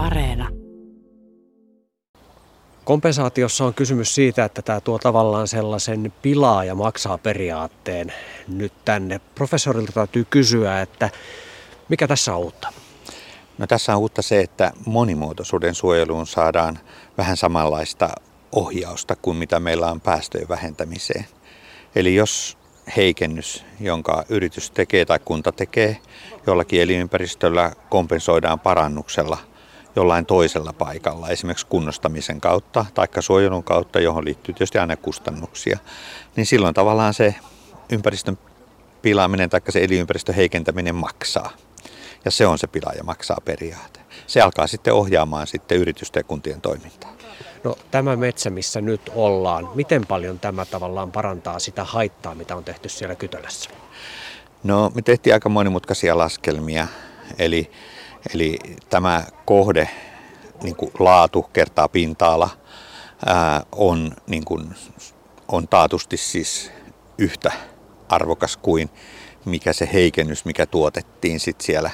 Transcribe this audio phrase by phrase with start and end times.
[0.00, 0.48] Areena.
[2.84, 8.12] Kompensaatiossa on kysymys siitä, että tämä tuo tavallaan sellaisen pilaa ja maksaa periaatteen
[8.48, 9.20] nyt tänne.
[9.34, 11.10] Professorilta täytyy kysyä, että
[11.88, 12.72] mikä tässä on uutta?
[13.58, 16.78] No tässä on uutta se, että monimuotoisuuden suojeluun saadaan
[17.18, 18.10] vähän samanlaista
[18.52, 21.26] ohjausta kuin mitä meillä on päästöjen vähentämiseen.
[21.94, 22.58] Eli jos
[22.96, 25.96] heikennys, jonka yritys tekee tai kunta tekee
[26.46, 29.49] jollakin elinympäristöllä kompensoidaan parannuksella
[29.96, 35.78] jollain toisella paikalla, esimerkiksi kunnostamisen kautta tai suojelun kautta, johon liittyy tietysti aina kustannuksia,
[36.36, 37.34] niin silloin tavallaan se
[37.92, 38.38] ympäristön
[39.02, 41.50] pilaaminen tai se elinympäristön heikentäminen maksaa.
[42.24, 44.00] Ja se on se pilaaja maksaa periaate.
[44.26, 47.12] Se alkaa sitten ohjaamaan sitten yritysten ja kuntien toimintaa.
[47.64, 52.64] No tämä metsä, missä nyt ollaan, miten paljon tämä tavallaan parantaa sitä haittaa, mitä on
[52.64, 53.70] tehty siellä Kytölässä?
[54.62, 56.86] No me tehtiin aika monimutkaisia laskelmia,
[57.38, 57.70] eli,
[58.34, 58.58] eli
[58.90, 59.90] tämä kohde,
[60.62, 62.50] niin kuin laatu kertaa pinta-ala,
[63.72, 64.74] on, niin kuin,
[65.48, 66.72] on taatusti siis
[67.18, 67.52] yhtä
[68.08, 68.90] arvokas kuin
[69.44, 71.90] mikä se heikennys, mikä tuotettiin sit siellä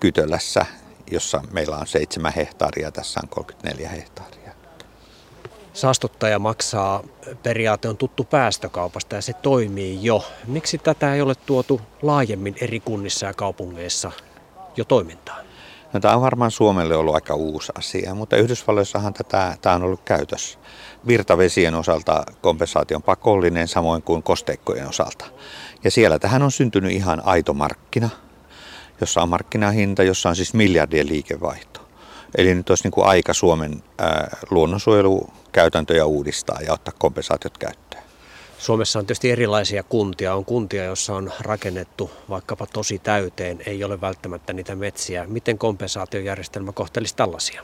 [0.00, 0.66] Kytölässä,
[1.10, 4.52] jossa meillä on 7 hehtaaria, tässä on 34 hehtaaria.
[5.72, 7.04] Saastuttaja maksaa
[7.42, 10.24] periaate on tuttu päästökaupasta ja se toimii jo.
[10.46, 14.12] Miksi tätä ei ole tuotu laajemmin eri kunnissa ja kaupungeissa
[14.76, 15.51] jo toimintaan?
[15.92, 20.02] No, tämä on varmaan Suomelle ollut aika uusi asia, mutta Yhdysvalloissahan tätä, tämä on ollut
[20.04, 20.58] käytössä.
[21.06, 25.24] Virtavesien osalta kompensaatio on pakollinen, samoin kuin kosteikkojen osalta.
[25.84, 28.08] Ja siellä tähän on syntynyt ihan aito markkina,
[29.00, 31.80] jossa on markkinahinta, jossa on siis miljardien liikevaihto.
[32.38, 37.91] Eli nyt olisi niin kuin aika Suomen ää, luonnonsuojelukäytäntöjä uudistaa ja ottaa kompensaatiot käyttöön.
[38.62, 40.34] Suomessa on tietysti erilaisia kuntia.
[40.34, 45.26] On kuntia, joissa on rakennettu vaikkapa tosi täyteen, ei ole välttämättä niitä metsiä.
[45.26, 47.62] Miten kompensaatiojärjestelmä kohtelisi tällaisia?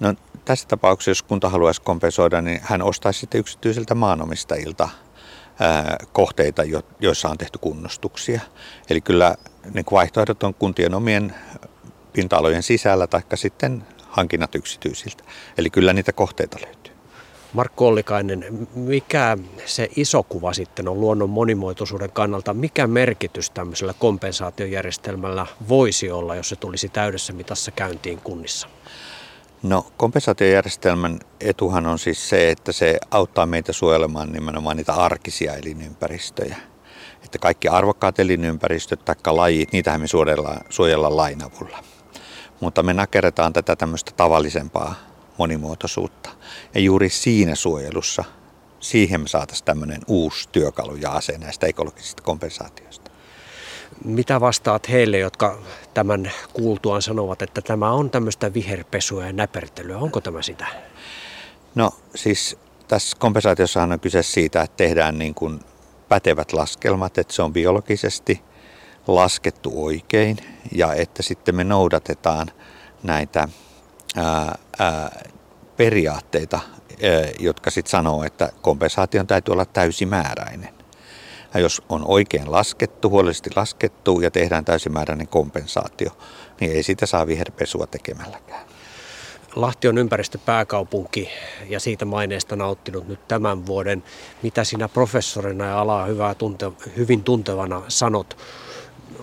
[0.00, 4.88] No, tässä tapauksessa, jos kunta haluaisi kompensoida, niin hän ostaisi sitten yksityisiltä maanomistajilta
[5.60, 6.62] ää, kohteita,
[7.00, 8.40] joissa on tehty kunnostuksia.
[8.90, 9.36] Eli kyllä
[9.74, 11.34] niin vaihtoehdot on kuntien omien
[12.12, 15.24] pinta-alojen sisällä tai sitten hankinnat yksityisiltä.
[15.58, 16.85] Eli kyllä niitä kohteita löytyy.
[17.52, 22.54] Markku Ollikainen, mikä se iso kuva sitten on luonnon monimuotoisuuden kannalta?
[22.54, 28.68] Mikä merkitys tämmöisellä kompensaatiojärjestelmällä voisi olla, jos se tulisi täydessä mitassa käyntiin kunnissa?
[29.62, 36.56] No kompensaatiojärjestelmän etuhan on siis se, että se auttaa meitä suojelemaan nimenomaan niitä arkisia elinympäristöjä.
[37.24, 41.78] Että kaikki arvokkaat elinympäristöt tai lajit, niitähän me suojellaan, suojellaan lain avulla
[42.60, 44.94] mutta me nakerretaan tätä tämmöistä tavallisempaa
[45.38, 46.30] monimuotoisuutta.
[46.74, 48.24] Ja juuri siinä suojelussa,
[48.80, 53.10] siihen me saataisiin tämmöinen uusi työkalu ja ase näistä ekologisista kompensaatioista.
[54.04, 55.58] Mitä vastaat heille, jotka
[55.94, 59.98] tämän kuultuaan sanovat, että tämä on tämmöistä viherpesua ja näpertelyä?
[59.98, 60.66] Onko tämä sitä?
[61.74, 62.58] No siis
[62.88, 65.60] tässä kompensaatiossa on kyse siitä, että tehdään niin kuin
[66.08, 68.40] pätevät laskelmat, että se on biologisesti–
[69.06, 70.36] laskettu oikein
[70.72, 72.50] ja että sitten me noudatetaan
[73.02, 73.48] näitä
[74.16, 75.24] ää, ää,
[75.76, 80.74] periaatteita, ää, jotka sitten sanoo, että kompensaation täytyy olla täysimääräinen.
[81.54, 86.10] Ja jos on oikein laskettu, huolellisesti laskettu ja tehdään täysimääräinen kompensaatio,
[86.60, 88.66] niin ei sitä saa viherpesua tekemälläkään.
[89.56, 91.28] Lahti on ympäristöpääkaupunki
[91.68, 94.04] ja siitä maineesta nauttinut nyt tämän vuoden.
[94.42, 98.36] Mitä sinä professorina ja alaa hyvää tunte, hyvin tuntevana sanot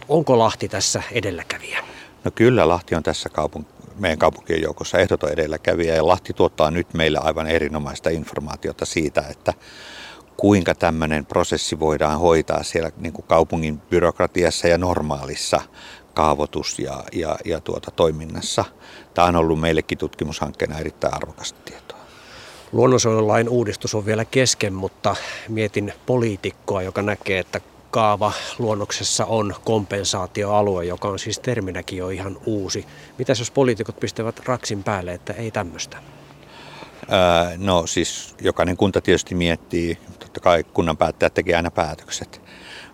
[0.09, 1.83] Onko Lahti tässä edelläkävijä?
[2.23, 6.93] No kyllä Lahti on tässä kaupunk- meidän kaupunkien joukossa ehdoton edelläkävijä ja Lahti tuottaa nyt
[6.93, 9.53] meille aivan erinomaista informaatiota siitä, että
[10.37, 15.61] kuinka tämmöinen prosessi voidaan hoitaa siellä niin kuin kaupungin byrokratiassa ja normaalissa
[16.13, 18.65] kaavoitus- ja, ja, ja tuota, toiminnassa.
[19.13, 21.97] Tämä on ollut meillekin tutkimushankkeena erittäin arvokasta tietoa.
[22.71, 25.15] Luonnonsuojelulain uudistus on vielä kesken, mutta
[25.49, 27.61] mietin poliitikkoa, joka näkee, että
[27.93, 32.85] kaava luonnoksessa on kompensaatioalue, joka on siis terminäkin jo ihan uusi.
[33.17, 35.97] Mitäs jos poliitikot pistävät raksin päälle, että ei tämmöistä?
[37.57, 42.41] no siis jokainen kunta tietysti miettii, totta kai kunnan päättäjät tekee aina päätökset.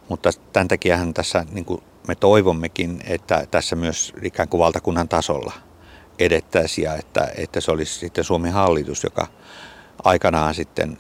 [0.10, 5.54] Mutta tämän takiahan tässä niin kuin me toivommekin, että tässä myös ikään kuin valtakunnan tasolla
[6.20, 9.28] edettäisiin ja että, että se olisi sitten Suomen hallitus, joka
[10.04, 10.98] aikanaan sitten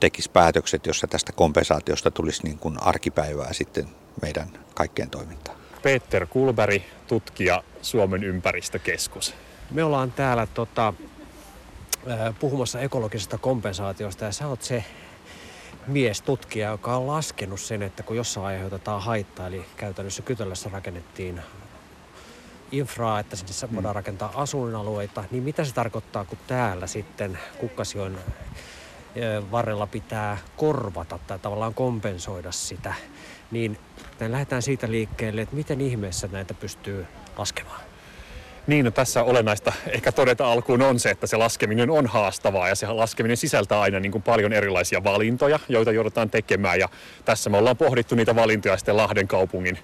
[0.00, 3.88] tekisi päätökset, jossa tästä kompensaatiosta tulisi niin kuin arkipäivää sitten
[4.22, 5.56] meidän kaikkien toimintaan.
[5.82, 9.34] Peter Kulberg, tutkija Suomen ympäristökeskus.
[9.70, 10.92] Me ollaan täällä tota,
[12.40, 14.84] puhumassa ekologisesta kompensaatiosta ja sä oot se
[15.86, 21.40] mies tutkija, joka on laskenut sen, että kun jossain aiheutetaan haittaa, eli käytännössä Kytölässä rakennettiin
[22.72, 23.96] infraa, että sinne voidaan mm.
[23.96, 28.18] rakentaa asuinalueita, niin mitä se tarkoittaa, kun täällä sitten Kukkasjoen
[29.50, 32.94] varrella pitää korvata tai tavallaan kompensoida sitä,
[33.50, 33.78] niin
[34.28, 37.80] lähdetään siitä liikkeelle, että miten ihmeessä näitä pystyy laskemaan.
[38.66, 42.74] Niin, no tässä olennaista ehkä todeta alkuun on se, että se laskeminen on haastavaa ja
[42.74, 46.88] se laskeminen sisältää aina niin kuin paljon erilaisia valintoja, joita joudutaan tekemään ja
[47.24, 49.78] tässä me ollaan pohdittu niitä valintoja sitten Lahden kaupungin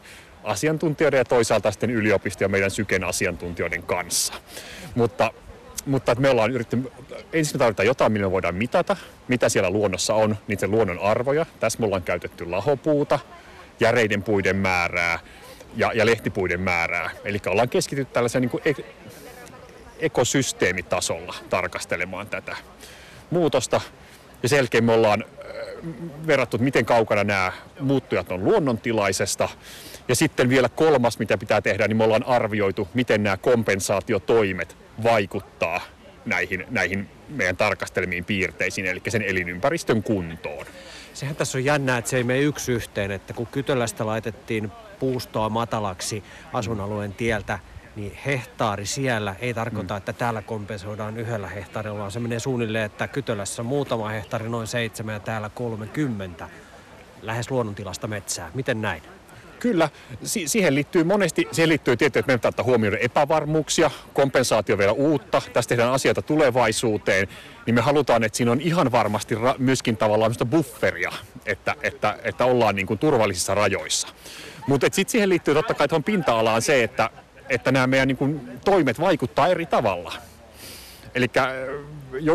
[0.44, 4.34] asiantuntijoiden ja toisaalta sitten yliopisto ja meidän syken asiantuntijoiden kanssa.
[4.94, 5.32] Mutta
[5.86, 6.92] mutta me ollaan yrittänyt,
[7.32, 8.96] ensin me tarvitaan jotain, millä me voidaan mitata,
[9.28, 11.46] mitä siellä luonnossa on, niiden luonnon arvoja.
[11.60, 13.18] Tässä me ollaan käytetty lahopuuta,
[13.80, 15.18] järeiden puiden määrää
[15.76, 17.10] ja, ja lehtipuiden määrää.
[17.24, 18.86] Eli ollaan keskitytty tällaisen niin kuin ek-
[19.98, 22.56] ekosysteemitasolla tarkastelemaan tätä
[23.30, 23.80] muutosta.
[24.42, 25.24] Ja selkeä me ollaan
[26.26, 29.48] verrattu, että miten kaukana nämä muuttujat on luonnontilaisesta.
[30.08, 35.80] Ja sitten vielä kolmas, mitä pitää tehdä, niin me ollaan arvioitu, miten nämä kompensaatiotoimet vaikuttaa
[36.24, 40.66] näihin, näihin meidän tarkastelemiin piirteisiin, eli sen elinympäristön kuntoon.
[41.14, 45.48] Sehän tässä on jännää, että se ei mene yksi yhteen, että kun Kytölästä laitettiin puustoa
[45.48, 47.58] matalaksi asuinalueen tieltä,
[47.96, 49.98] niin hehtaari siellä ei tarkoita, mm.
[49.98, 55.14] että täällä kompensoidaan yhdellä hehtaarilla, vaan se menee suunnilleen, että Kytölässä muutama hehtaari noin seitsemän
[55.14, 56.48] ja täällä 30
[57.22, 58.50] lähes luonnontilasta metsää.
[58.54, 59.02] Miten näin?
[59.62, 59.88] Kyllä,
[60.22, 65.42] si- siihen liittyy monesti, siihen liittyy tietysti, että meidän pitää huomioida epävarmuuksia, kompensaatio vielä uutta,
[65.52, 67.28] tästä tehdään asioita tulevaisuuteen,
[67.66, 71.12] niin me halutaan, että siinä on ihan varmasti ra- myöskin tavallaan bufferia,
[71.46, 74.08] että, että, että ollaan niin kuin turvallisissa rajoissa.
[74.66, 77.10] Mutta sitten siihen liittyy totta kai tuohon pinta-alaan se, että,
[77.48, 80.12] että nämä meidän niin kuin, toimet vaikuttaa eri tavalla.
[81.14, 81.26] Eli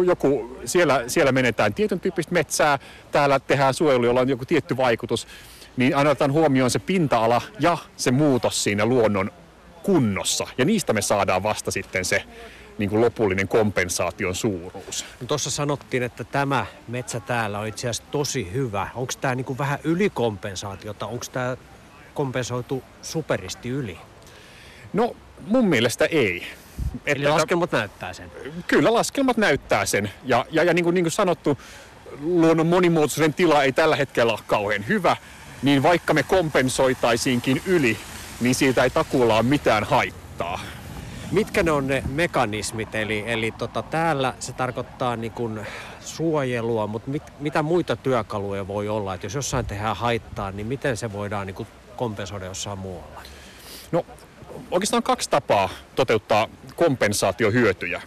[0.05, 2.79] joku, siellä, siellä menetään tietyn tyyppistä metsää,
[3.11, 5.27] täällä tehdään suojelu, jolla on joku tietty vaikutus
[5.77, 9.31] niin aina otetaan huomioon se pinta-ala ja se muutos siinä luonnon
[9.83, 10.47] kunnossa.
[10.57, 12.23] Ja niistä me saadaan vasta sitten se
[12.77, 15.05] niin kuin lopullinen kompensaation suuruus.
[15.21, 18.87] No Tuossa sanottiin, että tämä metsä täällä on itse asiassa tosi hyvä.
[18.95, 21.05] Onko tämä niin kuin vähän ylikompensaatiota?
[21.05, 21.57] Onko tämä
[22.13, 23.97] kompensoitu superisti yli?
[24.93, 25.15] No
[25.47, 26.47] mun mielestä ei.
[27.05, 28.31] Eli että laskelmat näyttää sen?
[28.67, 30.11] Kyllä laskelmat näyttää sen.
[30.23, 31.57] Ja, ja, ja niin, kuin, niin kuin sanottu,
[32.21, 35.15] luonnon monimuotoisuuden tila ei tällä hetkellä ole kauhean hyvä
[35.63, 37.97] niin vaikka me kompensoitaisiinkin yli,
[38.41, 40.59] niin siitä ei takuulla ole mitään haittaa.
[41.31, 42.95] Mitkä ne on ne mekanismit?
[42.95, 45.65] Eli, eli tota, täällä se tarkoittaa niin kun
[45.99, 49.13] suojelua, mutta mit, mitä muita työkaluja voi olla?
[49.13, 53.21] Että jos jossain tehdään haittaa, niin miten se voidaan niin kun kompensoida jossain muualla?
[53.91, 54.05] No
[54.71, 58.01] oikeastaan kaksi tapaa toteuttaa kompensaatiohyötyjä.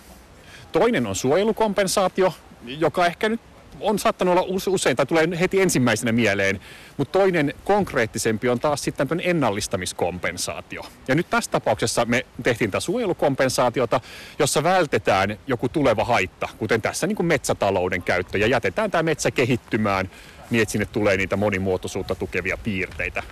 [0.72, 3.40] Toinen on suojelukompensaatio, joka ehkä nyt
[3.80, 6.60] on saattanut olla usein, tai tulee heti ensimmäisenä mieleen,
[6.96, 10.82] mutta toinen konkreettisempi on taas sitten tämmöinen ennallistamiskompensaatio.
[11.08, 14.00] Ja nyt tässä tapauksessa me tehtiin tätä suojelukompensaatiota,
[14.38, 19.30] jossa vältetään joku tuleva haitta, kuten tässä niin kuin metsätalouden käyttö, ja jätetään tämä metsä
[19.30, 20.10] kehittymään
[20.50, 23.22] niin, että sinne tulee niitä monimuotoisuutta tukevia piirteitä.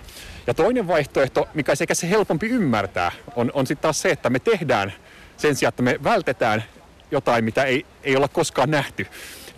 [0.47, 4.39] Ja toinen vaihtoehto, mikä sekä se helpompi ymmärtää, on, on sitten taas se, että me
[4.39, 4.93] tehdään
[5.37, 6.63] sen sijaan, että me vältetään
[7.11, 9.07] jotain, mitä ei, ei olla koskaan nähty,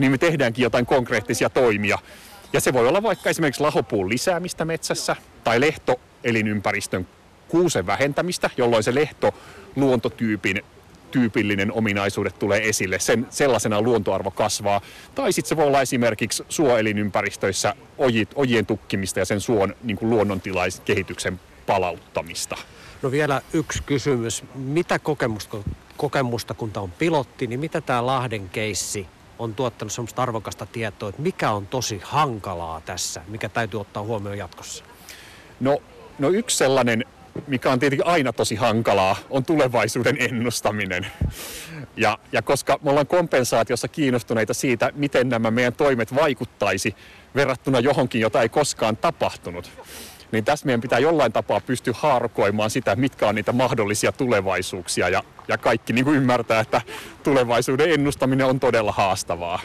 [0.01, 1.99] niin me tehdäänkin jotain konkreettisia toimia.
[2.53, 7.07] Ja se voi olla vaikka esimerkiksi lahopuun lisäämistä metsässä tai lehtoelinympäristön
[7.47, 9.33] kuusen vähentämistä, jolloin se lehto
[9.75, 10.61] luontotyypin
[11.11, 14.81] tyypillinen ominaisuudet tulee esille, sen sellaisena luontoarvo kasvaa.
[15.15, 20.09] Tai sitten se voi olla esimerkiksi suoelinympäristöissä ojit, ojien tukkimista ja sen suon niin kuin
[20.09, 22.57] luonnontilaiskehityksen palauttamista.
[23.01, 24.43] No vielä yksi kysymys.
[24.55, 25.57] Mitä kokemusta,
[25.97, 29.07] kokemusta kun tämä on pilotti, niin mitä tämä Lahden keissi
[29.41, 34.37] on tuottanut sellaista arvokasta tietoa, että mikä on tosi hankalaa tässä, mikä täytyy ottaa huomioon
[34.37, 34.83] jatkossa?
[35.59, 35.81] No,
[36.19, 37.05] no yksi sellainen,
[37.47, 41.07] mikä on tietenkin aina tosi hankalaa, on tulevaisuuden ennustaminen.
[41.97, 46.95] Ja, ja koska me ollaan kompensaatiossa kiinnostuneita siitä, miten nämä meidän toimet vaikuttaisi
[47.35, 49.71] verrattuna johonkin, jota ei koskaan tapahtunut,
[50.31, 55.09] niin tässä meidän pitää jollain tapaa pystyä haarukoimaan sitä, mitkä on niitä mahdollisia tulevaisuuksia.
[55.09, 56.81] Ja, ja kaikki niin kuin ymmärtää, että
[57.23, 59.59] tulevaisuuden ennustaminen on todella haastavaa.